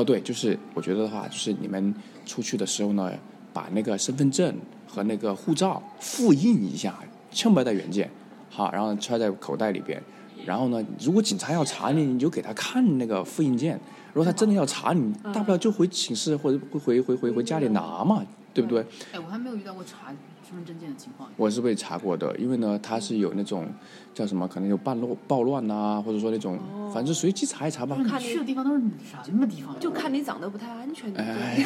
[0.00, 3.12] 哦，对，就是我觉得的话，就是你们出去的时候呢，
[3.52, 4.54] 把那个身份证
[4.88, 6.94] 和那个护照复印一下，
[7.30, 8.10] 千万不要带原件，
[8.48, 10.02] 好，然后揣在口袋里边。
[10.46, 13.78] 然后呢，如果警察要查你，你就给他看那个复印件。
[14.14, 18.80] 如果他真的要查你，大不了就回寝室或者回回回回家里拿嘛，对不对？
[19.12, 20.10] 哎，我还没有遇到过查
[20.50, 21.30] 身份证件的情况。
[21.36, 23.68] 我是被查过的，因为呢，他是有那种
[24.12, 26.58] 叫什么，可能有暴乱、暴乱呐、或者说那种，
[26.92, 28.02] 反正随机查一查吧不。
[28.02, 28.82] 是你去的地方都是
[29.24, 29.78] 什么地方？
[29.78, 31.14] 就看你长得不太安全。
[31.14, 31.64] 哎，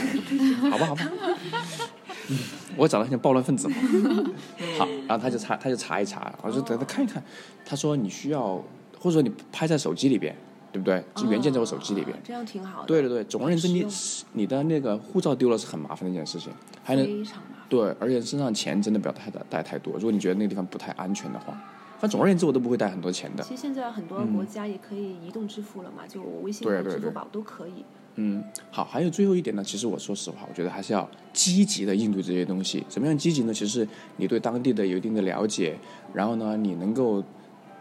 [0.71, 1.09] 好吧，好吧，
[2.29, 2.39] 嗯
[2.77, 3.75] 我长得很像暴乱分子嘛。
[4.79, 7.23] 好，然后他就查，他就查一查，我就等他看一看。
[7.65, 8.63] 他说你需要，
[8.99, 10.37] 或者说你拍在手机里边，
[10.75, 11.01] 对不对？
[11.15, 12.21] 就原件在我手机里边哦。
[12.25, 12.87] 这样挺好的。
[12.89, 13.87] 对对对，总而言之，你
[14.33, 17.67] 你的那个护照丢了是很麻烦的一件事情，还能非常麻烦。
[17.69, 19.95] 对，而且身上钱真的不要太带带太多。
[19.95, 21.53] 如果你觉得那个地方不太安全的话，
[22.01, 23.45] 反正总而言之，我都不会带很多钱的。
[23.45, 27.85] 其实现在很多国家也可以移动支付了嘛，就微信支付宝都可以。
[28.17, 32.85] 嗯，好，还有最后一点呢，其实我说实话，我觉得还是要积极的应对这些东西。
[32.89, 33.55] 怎么样积极呢？
[33.55, 35.77] 其实你对当地的有一定的了解，
[36.13, 37.23] 然后呢，你能够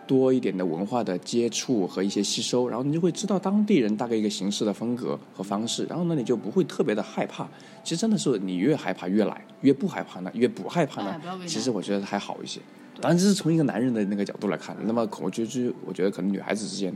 [0.08, 7.48] 多一点的文化的接触和一些吸收，然后你就会知道当地人大概一个行事的风格和方式，然后呢，你就不会特别的害怕。
[7.84, 12.60] 其实真的是你越害怕越来，越不害怕呢，越不害怕呢其实我觉得还好一些。
[13.02, 16.94] 当然，这是从一个男人的那个角度来看，那么我觉得，我觉得可能女孩子之间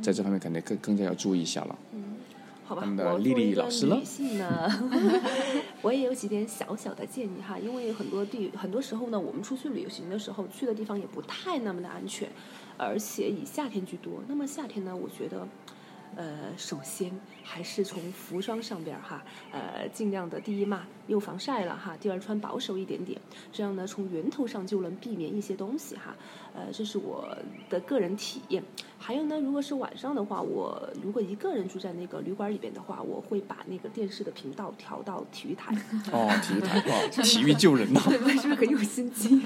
[0.00, 1.78] 在这方面肯定更更加要注意一下了。
[2.70, 4.70] 好吧，我作为一个丽老师呢女性呢，
[5.82, 12.30] 我也有几点小小的建议哈，因为很多地很多时候呢，我们出去旅行的时候去的地方也不太那么的安全，
[12.76, 14.22] 而且以夏天居多。
[14.28, 15.48] 那么夏天呢，我觉得。
[16.16, 17.10] 呃，首先
[17.42, 23.18] 还是从服装上边儿哈，呃，尽量的第一嘛，又防晒了哈，第二穿保守一点点，
[23.52, 26.14] 这样呢，从源头上就能避免一些东西哈。
[26.52, 27.36] 呃，这是我
[27.68, 28.62] 的个人体验。
[28.98, 35.74] 还有呢，如果是晚上的话，我如果一个人住在那个旅馆里边的话，我会把那个电视的频道调到体育台。
[36.12, 38.18] 哦，体育台，哦， 体育救人呐、对？
[38.36, 39.40] 是不是很有心机？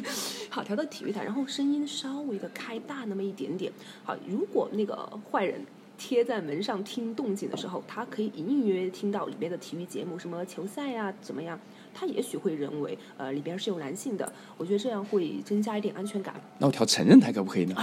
[0.51, 3.71] 好，调到体育台，然后声音稍微的开大那么一点点。
[4.03, 4.97] 好，如果那个
[5.31, 5.65] 坏人
[5.97, 11.59] 贴在门上听动静的时候，他可以隐隐约约听到里边的体育节目，什么球赛呀、怎么样？
[11.97, 14.31] 他也许会认为，呃，里边是有男性的。
[14.57, 16.35] 我觉得这样会增加一点安全感。
[16.59, 17.77] 那我调成人台可不可以呢？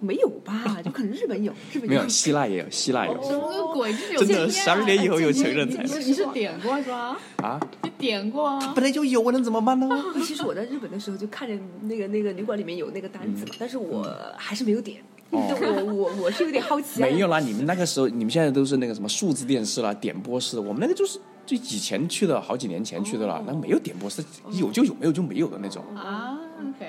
[0.00, 0.80] 没有吧？
[0.84, 3.92] 就可能日本有，日本没有，希腊也有，希腊有什么个鬼？
[4.18, 7.18] 真的经验啊12年以后有成人才你是你是点过是吧？
[7.38, 7.58] 啊。
[7.82, 8.72] 你点过啊？
[8.74, 9.88] 本来就有，我能怎么办呢？
[10.22, 15.02] 其实我在日本的时候就看见那个那个旅馆里面有那个单子嘛，但是我还是没有点。
[15.30, 17.06] 哦我我我是有点好奇、啊。
[17.06, 25.84] 没有啦，你们那个时候，你们现在都是那个什么数字电视啦、点播式的，我们那个就是就以前去的，好几年前去的了，那没有点播式，有就有，没有就没有的那种。
[25.96, 26.38] 啊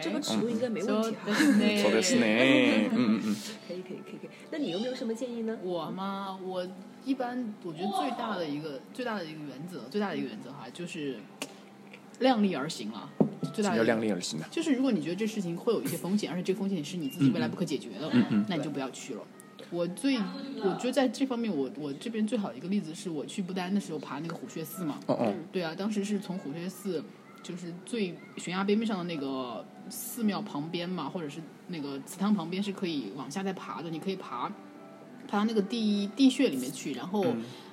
[0.02, 1.34] 这个尺度应该没问题哈、
[1.82, 3.36] 说的是呢，嗯嗯嗯，
[3.68, 4.30] 可以可以可以可以。
[4.52, 5.58] 那你有没有什么建议呢？
[5.64, 6.38] 我吗？
[6.44, 6.66] 我
[7.06, 11.18] 一般我觉得最大的一个最大的一个原则，最大的一个原则哈，就是
[12.20, 13.10] 量力而行了。
[13.54, 14.46] 最大的要量力而行的。
[14.52, 19.22] 就是如果你觉得这事情会有一些风险，而且这个风险是你自己未来不可解决的，嗯那你就不要去了。
[19.72, 25.00] 我最，我觉得在这方面我，我这边最好的一个例子是我去不丹的时候爬那个虎穴寺嘛。
[25.06, 27.04] 哦哦，对啊，当时是从虎穴寺，
[27.44, 34.52] 就是最悬崖边边上的那个寺庙旁边嘛，或者是那个祠堂旁边是可以往下再爬的，你可以爬
[35.28, 37.24] 爬到那个地地穴里面去，然后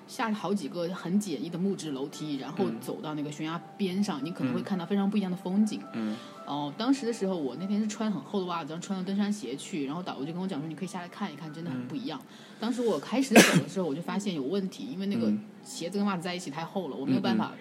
[0.07, 5.81] 下了好几个很简易的木质楼梯，然后走到那个悬崖边上，你可能会看到非常不一样的风景。
[5.93, 6.17] 嗯。
[6.47, 12.21] 哦，当时的时候，我那天是穿很厚的袜子，然后穿了登山鞋去，然后导游就跟我讲说，你可以下来看一看，真的很不一样。
[12.61, 15.33] 当时我开始走的时候，我就发现有问题，因为那个
[15.65, 17.53] 鞋子跟袜子在一起太厚了，我没有办法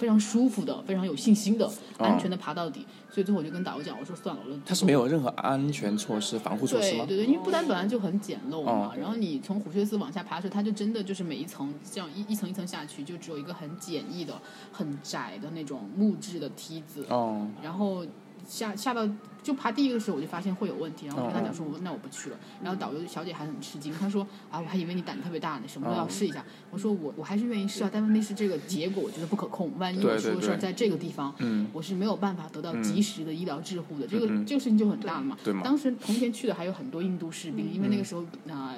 [0.00, 2.86] 非常舒服的、非常有信心的、安全的爬到底。
[3.12, 7.04] 所以最后我就跟导游讲，我说算了，我说它是没有任何安全措施、防护措施吗？
[7.06, 14.40] 对对对，因为不丹本来就很简陋嘛，哦然后你从虎穴寺往下爬的时候，它就真的就是每一层这样一一层一层下去，就只有一个很简易的、
[14.72, 18.06] 很窄的那种木质的梯子，哦，然后
[18.50, 19.08] 下下到
[19.44, 22.36] 就爬第一个的时候，我就发现会有问题，然后我跟他嗯讲说，我那我不去了。
[22.62, 26.44] 然后导游小姐还很吃惊，她说啊，我还以为你胆子特别大，呢什么都要试一下。
[26.72, 30.40] 我说我我还是愿意试啊，但问题是这个结果我觉得不可控，万一对我出了对。
[30.40, 31.68] 对事儿在这个地方，嗯。
[31.72, 32.82] 我是没有办法得到嗯。
[32.82, 35.38] 及时的医疗治护的，这个这个事情就很大了嘛。
[35.44, 35.62] 对嘛。
[35.62, 38.74] 当时同天去的还有很多印度士兵，因为那个时候啊、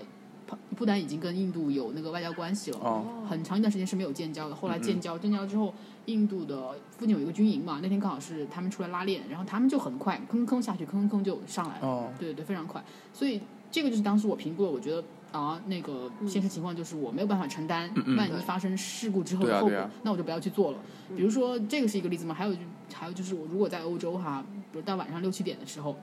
[0.46, 3.24] 不不丹已经跟印度有那个外交关系了，哦。
[3.28, 4.54] 很长一段时间是没有建交的。
[4.54, 5.74] 后来建交，建交之后，
[6.06, 11.86] 印度的附近有一个军营嘛，那天刚好是他们出来拉练，然后他们就很快吭吭下去，吭吭就上来了。
[11.86, 12.82] 哦对对对，非常快。
[13.12, 20.78] 所以这个就是当时我评估了，我觉得啊，那个现实情况就是我没有办法承担，嗯万一发生事故之后的后果，那我就不要去做了。
[21.16, 22.60] 比如说这个是一个例子嘛，还有就
[22.92, 25.96] 还有就是我如果在欧洲哈，比如到晚上六七点的时候。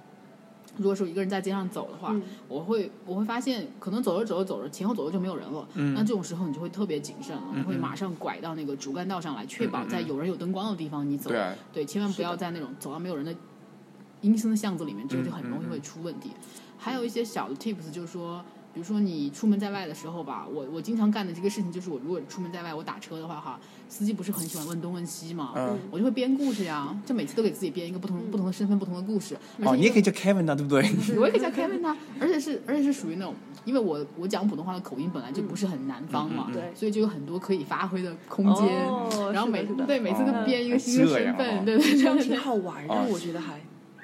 [0.80, 2.24] 如果说一个人在街上走的话，嗯。
[2.48, 5.68] 我会我会发现，可能走着走着走着，前后左右就没有人了。
[5.76, 5.94] 嗯。
[5.94, 11.30] 那这种时候你就会特别谨慎了，你会马上拐到那个主干道上来，确保在有人有灯光的地方你走。
[11.72, 13.36] 对千万不要在那种走到没有人的
[14.22, 16.32] 阴森的巷子里面，这个就很容易会出问题。
[16.78, 29.36] 还有一些小的 tips，就是说，比如说你出门在外的时候吧，我我经常干的这个事情就是，我如果出门在外，我打车的话哈，司机不是很喜欢问东问西嘛，嗯我就会编故事呀，就每次都给自己编一个不同、不同的身份、不同的故事。
[29.60, 30.82] 而哦，且你也可以叫 Kevin 啊，对不对？
[31.18, 33.34] 我也可以叫 Kevin 啊，而且是而且是属于那种，
[33.66, 38.66] 因为我我讲普通话的口音本来就不是很南方嘛，嗯嗯嗯对所以就有很多可以发挥的空间。
[38.88, 43.60] 哦然后每对每次都哦编一个新的身份，哦对对这样挺对对，好玩的哦，我觉得还，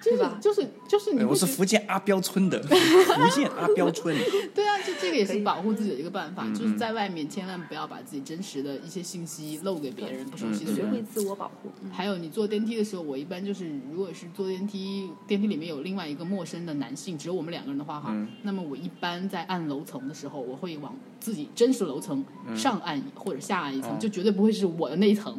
[0.06, 0.38] 就是对吧？
[0.40, 4.16] 就是就是你哎我是福建阿标村的， 福建阿标村。
[4.54, 10.76] 对啊，就这个也是保护自己的一个办法，嗯就是在外面千万不要把自己真实的一些信息漏给别人不熟悉的嗯人。
[10.76, 11.70] 学会自我保护。
[11.92, 22.24] 还有你坐电梯的时候，我一般就是如果是坐电梯，电梯里面有另外一个陌生的男性，只有我们两个人的话哈，嗯那么我一般在按楼层的时候，我会往自己真实楼层
[22.56, 25.38] 上按或者下按一层，哦就绝对不会是我的那一层。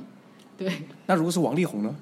[0.58, 0.72] 对，
[1.06, 1.94] 那如果是王力宏呢？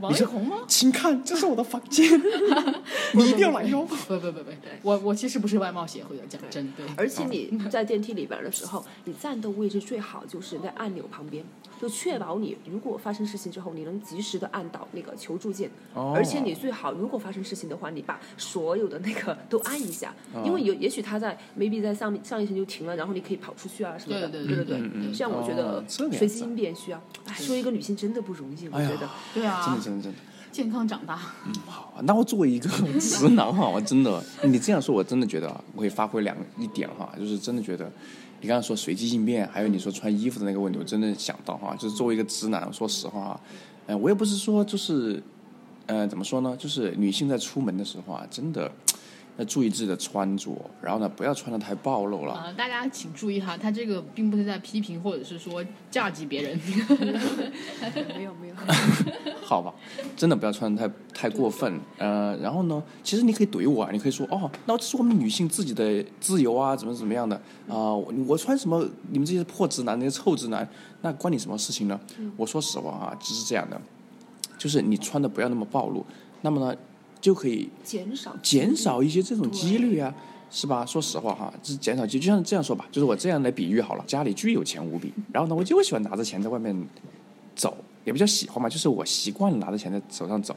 [0.00, 0.58] 王力宏吗？
[0.68, 2.20] 请看，这是我的房间，
[3.14, 3.82] 你一定要来哟。
[3.84, 4.50] 不不不不，
[4.82, 6.84] 我我其实不是外貌协会的，讲真对。
[6.96, 11.44] 而且你在电梯里边的时候，你站的位置最好就是在按钮旁边，
[11.80, 15.70] 就确保你如果发生事情之后，你能及时的按到那个求助键。
[15.94, 24.28] 哦而且你最好如果发生事情的话，你把所有的那个都按一下，哦因为有也许他在 maybe 在上面上一层就停了，然后你可以跑出去啊什么的。
[24.28, 27.02] 对对对对嗯嗯嗯这样我觉得随机应变需要。
[27.26, 29.08] 哎，作为一个女性真的不容易，我觉得。
[29.34, 30.18] 对啊，真的真的。
[30.50, 31.20] 健康长大。
[31.46, 32.68] 嗯，好，那我作为一个
[32.98, 37.90] 直男哈，我真的，你这样说，我真的觉得啊我可以发挥两一点哈，就是真的觉得，
[38.40, 43.40] 你刚才说随机应变，还有你说穿衣服的那个问题，我真的想到哈，就是作为一个直男，说实话哈，
[43.86, 45.22] 呃，我也不是说就是，
[45.86, 48.72] 呃，怎么说呢，就是女性在出门的时候啊，真的
[49.38, 52.34] 要注意自己的穿着，然后呢，不要穿的太暴露了。
[52.44, 56.58] 呃，大家请注意哈，他这个并不是在批评或者是说架击别人。
[58.16, 58.54] 没有没有，
[59.44, 59.74] 好吧，
[60.16, 61.78] 真的不要穿的太太过分。
[61.98, 67.36] 呃，然后呢，其实你可以怼我啊，你可以说哦，那这是我们女性自己的自由啊，怎么怎么样的
[67.68, 70.66] 啊、我我穿什么，你们这些破直男，那些臭直男，
[71.02, 72.00] 那关你什么事情呢？
[72.36, 73.80] 我说实话啊，只是这样的，
[74.56, 76.04] 就是你穿的不要那么暴露，
[76.42, 76.76] 那么呢，
[77.20, 80.14] 就可以减少减少一些这种几率啊，
[80.50, 80.84] 是吧？
[80.86, 86.76] 说实话哈，就是减少几率，就像这样说吧，就是我这样来比喻好了，家里巨有钱无比， 然后呢，我就喜欢拿着钱在外面
[87.54, 90.54] 走，也不叫喜欢嘛，就是我习惯了拿着钱在手上走，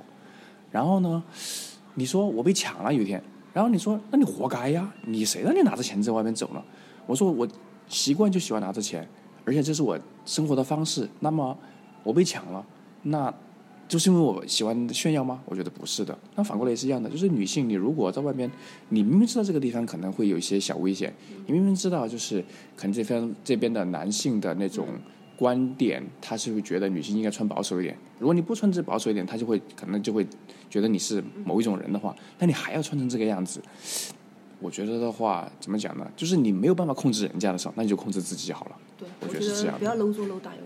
[0.72, 1.24] 然后呢，
[1.96, 3.22] 你说我被抢了有一天，
[3.54, 6.64] 然后你说那你活该呀，你谁让你拿着钱在外面走呢？
[7.08, 7.48] 我说我
[7.88, 9.08] 习惯就喜欢拿着钱，
[9.46, 11.58] 而且这是我生活的方式，那么
[12.04, 12.64] 我被抢了，
[13.02, 13.34] 那
[13.90, 15.42] 就是因为我喜欢炫耀吗？
[15.46, 16.16] 我觉得不是的。
[16.36, 18.50] 那反过来也是一样的，就是女性，你如果在外面，
[18.90, 21.12] 你明明知道这个地方可能会有一些小危险，
[21.48, 22.40] 你明明知道就是
[22.78, 24.88] 可能这边这边的男性的那种
[25.36, 27.98] 观点，他是会觉得女性应该穿保守一点。
[28.20, 30.24] 如果你不穿这保守一点，他就会可能就会
[30.70, 33.60] 觉得你是某一种人的话，那你还要穿成这个样子。
[34.60, 36.06] 我觉得的话，怎么讲呢？
[36.16, 38.76] 就是你没有办法控制人家的时候，那你就控制自己好了。
[39.00, 40.62] 对，我我觉得是这样不要搂做搂打哟。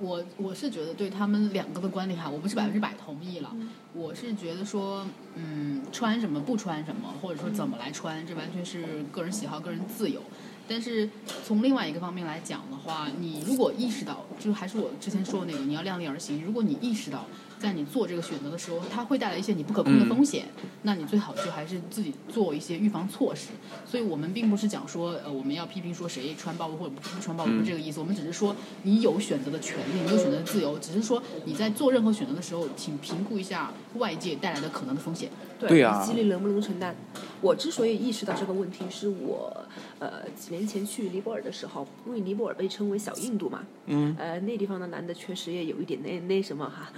[0.00, 3.54] 我我是觉得对他们两个的观点哈，我不是百分之百同意了。
[3.92, 10.22] 我是觉得说，嗯，穿什么不穿什么，或者说怎么来穿，这完全是个人喜好、个人自由。
[10.70, 11.10] 但是
[11.44, 16.44] 从另外一个方面来讲的话，你如果意识到，就还是我之前说的那个，你要量力而行。
[16.44, 17.26] 如果你意识到，
[17.58, 20.46] 在你做这个选择的时候，它会带来一些你不可控的风险，
[20.82, 23.48] 那你最好就还是自己做一些预防措施。
[23.84, 27.98] 所以我们并不是讲说，呃，我们要批评说谁穿暴露或者不不穿暴露，不是这个意思。
[27.98, 35.28] 我们只是说你有选择的权利，你有选择的自由，只是说你在做任何选择的时候，请评估一下外界带来的可能的风险。
[35.68, 36.94] 对啊肌力能不能承担？
[37.40, 39.50] 我之所以意识到这个问题，是我
[39.98, 46.92] 呃几年前去尼泊尔的时候，因为尼泊尔被称为小印度嘛，嗯，呃那地方的男的确实也有一点那那什么哈。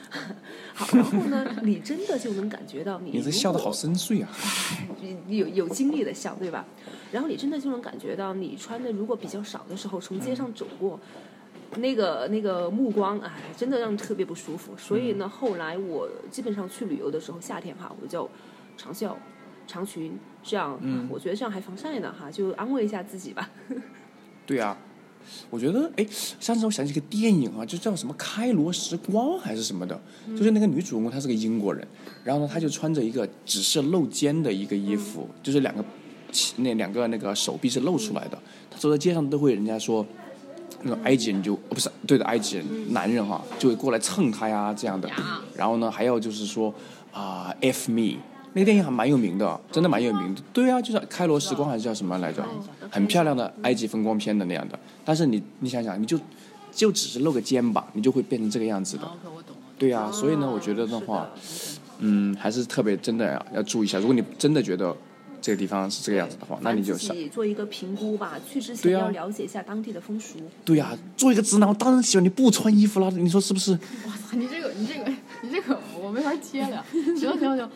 [0.75, 4.29] 好，然后呢， 你真的就能感觉到你你这笑得好深邃啊！
[5.27, 6.65] 你有有经历的笑，对吧？
[7.13, 10.99] 然后你真的就能感觉到，你穿的如果比较少的时候，从街上走过，
[11.77, 14.73] 那个那个目光，哎，真的让特别不舒服。
[14.77, 18.29] 所以呢，后来我基本上去旅游的时候，夏天哈，我就
[18.77, 19.17] 长袖、
[19.67, 23.49] 长裙，这样，嗯我觉得这样还防晒呢哈，就安慰一下自己吧。
[24.47, 24.77] 对啊，
[25.51, 30.01] 我觉得哎，上次我想起一个电影啊，就叫什么《开罗时光》还是什么的，
[30.37, 31.87] 就是那个女主人公她是个英国人，
[32.25, 35.85] 然后呢，她就穿着一个只是露肩的一个衣服，就是两个
[36.57, 38.39] 那两个那个手臂是露出来的，
[38.71, 40.05] 她走在街上都会人家说。
[40.85, 45.09] 那种埃及人就、哦不是对的埃及人男人哈，就会过来蹭她呀这样的。
[45.55, 46.75] 然后呢，还要就是说
[47.13, 48.17] 啊、f me，
[48.55, 50.43] 那个电影还蛮有名的，真的蛮有名的。
[50.53, 52.45] 对啊，就是《开罗时光》还是叫什么来着？
[52.91, 54.79] 很漂亮的埃及风光片的那样的。
[55.05, 56.19] 但是你你想想，你就
[56.71, 59.11] 就只是露个肩膀，你就会变成这个样子的。
[59.79, 61.29] 对啊、所以呢，我觉得的话，
[61.99, 63.99] 嗯，还是特别真的要要注意一下。
[63.99, 64.95] 如果你真的觉得
[65.41, 67.13] 这个地方是这个样子的话，那你就自。
[67.15, 70.39] 己做一个评估吧，去之前要了解一下当地的风俗。
[70.65, 73.09] 对呀、做一个直男，我当然喜欢你不穿衣服啦。
[73.17, 73.73] 你说是不是？
[73.73, 75.11] 哇塞，你这个你这个
[75.43, 76.85] 你这个我没法接了。
[76.93, 77.69] 行行行，如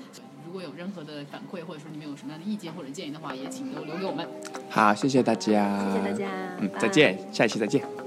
[0.56, 4.26] 果有任何的反馈，或者说你们有什么样的意见或者建议的话，也请都留给我们。
[4.70, 5.92] 好，谢谢大家。
[5.92, 6.26] 谢谢大家，
[6.60, 8.05] 嗯，再见，下一期再见。